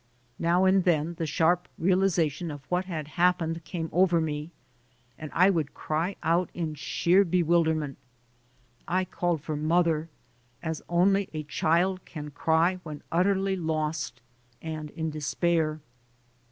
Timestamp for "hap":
3.07-3.37